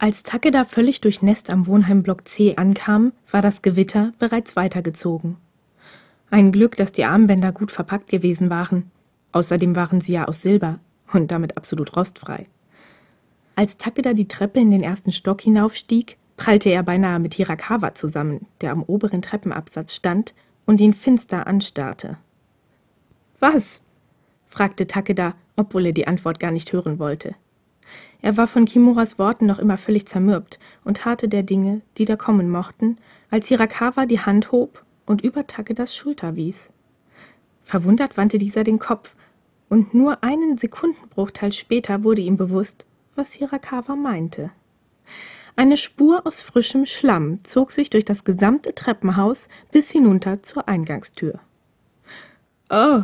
Als 0.00 0.22
Takeda 0.22 0.64
völlig 0.64 1.00
durchnässt 1.00 1.50
am 1.50 1.66
Wohnheimblock 1.66 2.28
C 2.28 2.54
ankam, 2.54 3.12
war 3.32 3.42
das 3.42 3.62
Gewitter 3.62 4.12
bereits 4.20 4.54
weitergezogen. 4.54 5.36
Ein 6.30 6.52
Glück, 6.52 6.76
dass 6.76 6.92
die 6.92 7.04
Armbänder 7.04 7.50
gut 7.50 7.72
verpackt 7.72 8.08
gewesen 8.08 8.48
waren. 8.48 8.92
Außerdem 9.32 9.74
waren 9.74 10.00
sie 10.00 10.12
ja 10.12 10.28
aus 10.28 10.42
Silber 10.42 10.78
und 11.12 11.32
damit 11.32 11.56
absolut 11.56 11.96
rostfrei. 11.96 12.46
Als 13.56 13.76
Takeda 13.76 14.14
die 14.14 14.28
Treppe 14.28 14.60
in 14.60 14.70
den 14.70 14.84
ersten 14.84 15.10
Stock 15.10 15.40
hinaufstieg, 15.40 16.16
prallte 16.36 16.68
er 16.68 16.84
beinahe 16.84 17.18
mit 17.18 17.34
Hirakawa 17.34 17.94
zusammen, 17.94 18.46
der 18.60 18.70
am 18.70 18.84
oberen 18.84 19.20
Treppenabsatz 19.20 19.96
stand 19.96 20.32
und 20.64 20.80
ihn 20.80 20.94
finster 20.94 21.48
anstarrte. 21.48 22.18
Was? 23.40 23.82
fragte 24.46 24.86
Takeda, 24.86 25.34
obwohl 25.56 25.86
er 25.86 25.92
die 25.92 26.06
Antwort 26.06 26.38
gar 26.38 26.52
nicht 26.52 26.72
hören 26.72 27.00
wollte. 27.00 27.34
Er 28.20 28.36
war 28.36 28.46
von 28.46 28.64
Kimuras 28.64 29.18
Worten 29.18 29.46
noch 29.46 29.58
immer 29.58 29.76
völlig 29.76 30.06
zermürbt 30.06 30.58
und 30.84 31.04
harrte 31.04 31.28
der 31.28 31.42
Dinge, 31.42 31.82
die 31.96 32.04
da 32.04 32.16
kommen 32.16 32.50
mochten, 32.50 32.98
als 33.30 33.48
Hirakawa 33.48 34.06
die 34.06 34.20
Hand 34.20 34.52
hob 34.52 34.84
und 35.06 35.22
über 35.22 35.46
Takedas 35.46 35.94
Schulter 35.94 36.36
wies. 36.36 36.72
Verwundert 37.62 38.16
wandte 38.16 38.38
dieser 38.38 38.64
den 38.64 38.78
Kopf, 38.78 39.14
und 39.68 39.92
nur 39.92 40.24
einen 40.24 40.56
Sekundenbruchteil 40.56 41.52
später 41.52 42.02
wurde 42.02 42.22
ihm 42.22 42.36
bewusst, 42.36 42.86
was 43.14 43.34
Hirakawa 43.34 43.96
meinte. 43.96 44.50
Eine 45.56 45.76
Spur 45.76 46.26
aus 46.26 46.40
frischem 46.40 46.86
Schlamm 46.86 47.42
zog 47.42 47.72
sich 47.72 47.90
durch 47.90 48.04
das 48.04 48.24
gesamte 48.24 48.74
Treppenhaus 48.74 49.48
bis 49.72 49.90
hinunter 49.90 50.42
zur 50.42 50.68
Eingangstür. 50.68 51.40
Oh, 52.70 53.02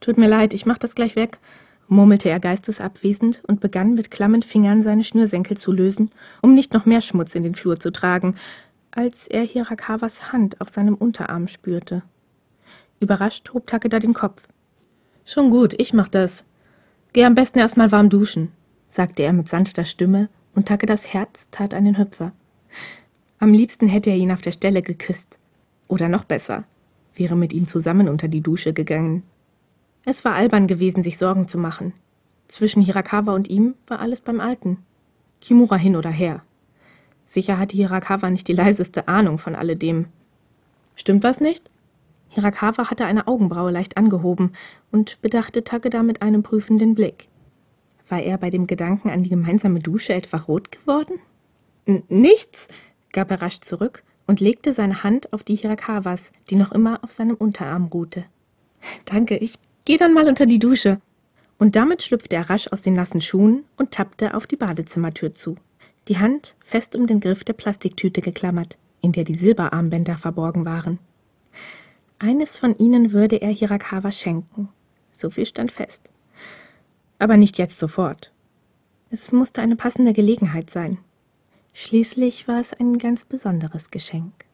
tut 0.00 0.16
mir 0.16 0.28
leid, 0.28 0.54
ich 0.54 0.64
mach 0.64 0.78
das 0.78 0.94
gleich 0.94 1.16
weg, 1.16 1.38
murmelte 1.88 2.28
er 2.28 2.40
geistesabwesend 2.40 3.42
und 3.46 3.60
begann 3.60 3.94
mit 3.94 4.10
klammen 4.10 4.42
Fingern 4.42 4.82
seine 4.82 5.04
Schnürsenkel 5.04 5.56
zu 5.56 5.72
lösen, 5.72 6.10
um 6.42 6.54
nicht 6.54 6.72
noch 6.72 6.86
mehr 6.86 7.00
Schmutz 7.00 7.34
in 7.34 7.42
den 7.42 7.54
Flur 7.54 7.80
zu 7.80 7.90
tragen, 7.90 8.36
als 8.90 9.26
er 9.26 9.42
Hirakawas 9.42 10.32
Hand 10.32 10.60
auf 10.60 10.68
seinem 10.68 10.94
Unterarm 10.94 11.46
spürte. 11.46 12.02
Überrascht 13.00 13.50
hob 13.52 13.66
Takeda 13.66 13.98
den 13.98 14.14
Kopf. 14.14 14.48
Schon 15.24 15.50
gut, 15.50 15.74
ich 15.78 15.92
mach 15.92 16.08
das. 16.08 16.44
Geh 17.12 17.24
am 17.24 17.34
besten 17.34 17.58
erstmal 17.58 17.92
warm 17.92 18.08
duschen, 18.08 18.52
sagte 18.90 19.22
er 19.22 19.32
mit 19.32 19.48
sanfter 19.48 19.84
Stimme 19.84 20.28
und 20.54 20.68
Takedas 20.68 21.12
Herz 21.12 21.48
tat 21.50 21.74
einen 21.74 21.98
Hüpfer. 21.98 22.32
Am 23.38 23.52
liebsten 23.52 23.86
hätte 23.86 24.10
er 24.10 24.16
ihn 24.16 24.32
auf 24.32 24.40
der 24.40 24.52
Stelle 24.52 24.82
geküsst. 24.82 25.38
Oder 25.86 26.08
noch 26.08 26.24
besser, 26.24 26.64
wäre 27.14 27.36
mit 27.36 27.52
ihm 27.52 27.66
zusammen 27.66 28.08
unter 28.08 28.28
die 28.28 28.40
Dusche 28.40 28.72
gegangen. 28.72 29.22
Es 30.10 30.24
war 30.24 30.34
albern 30.34 30.66
gewesen, 30.66 31.02
sich 31.02 31.18
Sorgen 31.18 31.48
zu 31.48 31.58
machen. 31.58 31.92
Zwischen 32.46 32.80
Hirakawa 32.80 33.34
und 33.34 33.46
ihm 33.50 33.74
war 33.86 34.00
alles 34.00 34.22
beim 34.22 34.40
Alten. 34.40 34.78
Kimura 35.42 35.76
hin 35.76 35.96
oder 35.96 36.08
her. 36.08 36.42
Sicher 37.26 37.58
hatte 37.58 37.76
Hirakawa 37.76 38.30
nicht 38.30 38.48
die 38.48 38.54
leiseste 38.54 39.06
Ahnung 39.06 39.36
von 39.36 39.54
alledem. 39.54 40.06
Stimmt 40.94 41.24
was 41.24 41.42
nicht? 41.42 41.70
Hirakawa 42.30 42.88
hatte 42.88 43.04
eine 43.04 43.26
Augenbraue 43.26 43.70
leicht 43.70 43.98
angehoben 43.98 44.54
und 44.90 45.20
bedachte 45.20 45.62
Takeda 45.62 46.02
mit 46.02 46.22
einem 46.22 46.42
prüfenden 46.42 46.94
Blick. 46.94 47.28
War 48.08 48.22
er 48.22 48.38
bei 48.38 48.48
dem 48.48 48.66
Gedanken 48.66 49.10
an 49.10 49.24
die 49.24 49.28
gemeinsame 49.28 49.80
Dusche 49.80 50.14
etwa 50.14 50.38
rot 50.38 50.72
geworden? 50.72 51.20
N 51.84 52.02
nichts, 52.08 52.68
gab 53.12 53.30
er 53.30 53.42
rasch 53.42 53.60
zurück 53.60 54.04
und 54.26 54.40
legte 54.40 54.72
seine 54.72 55.02
Hand 55.02 55.34
auf 55.34 55.42
die 55.42 55.56
Hirakawas, 55.56 56.32
die 56.48 56.56
noch 56.56 56.72
immer 56.72 57.04
auf 57.04 57.12
seinem 57.12 57.36
Unterarm 57.36 57.88
ruhte. 57.88 58.24
Danke, 59.04 59.36
ich 59.36 59.58
geh 59.88 59.96
dann 59.96 60.12
mal 60.12 60.28
unter 60.28 60.44
die 60.44 60.58
Dusche. 60.58 61.00
Und 61.56 61.74
damit 61.74 62.02
schlüpfte 62.02 62.36
er 62.36 62.50
rasch 62.50 62.68
aus 62.68 62.82
den 62.82 62.92
nassen 62.92 63.22
Schuhen 63.22 63.64
und 63.78 63.90
tappte 63.90 64.34
auf 64.34 64.46
die 64.46 64.56
Badezimmertür 64.56 65.32
zu, 65.32 65.56
die 66.08 66.18
Hand 66.18 66.56
fest 66.60 66.94
um 66.94 67.06
den 67.06 67.20
Griff 67.20 67.42
der 67.42 67.54
Plastiktüte 67.54 68.20
geklammert, 68.20 68.76
in 69.00 69.12
der 69.12 69.24
die 69.24 69.32
Silberarmbänder 69.34 70.18
verborgen 70.18 70.66
waren. 70.66 70.98
Eines 72.18 72.58
von 72.58 72.76
ihnen 72.76 73.12
würde 73.12 73.36
er 73.36 73.48
Hirakawa 73.50 74.12
schenken. 74.12 74.68
So 75.10 75.30
viel 75.30 75.46
stand 75.46 75.72
fest. 75.72 76.10
Aber 77.18 77.38
nicht 77.38 77.56
jetzt 77.56 77.78
sofort. 77.78 78.30
Es 79.08 79.32
musste 79.32 79.62
eine 79.62 79.76
passende 79.76 80.12
Gelegenheit 80.12 80.68
sein. 80.68 80.98
Schließlich 81.72 82.46
war 82.46 82.60
es 82.60 82.74
ein 82.74 82.98
ganz 82.98 83.24
besonderes 83.24 83.90
Geschenk. 83.90 84.47